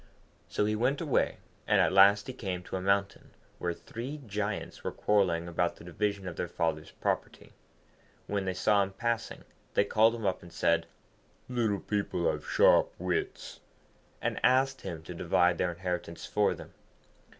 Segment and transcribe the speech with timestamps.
[0.49, 4.83] So he went away, and at last he came to a mountain, where three Giants
[4.83, 7.53] were quarrelling about the division of their father's property.
[8.25, 9.43] When they saw him passing,
[9.75, 10.87] they called him up, and said,
[11.47, 13.59] 'Little people have sharp wits,'
[14.23, 16.73] and asked him to divide their inheritance for them.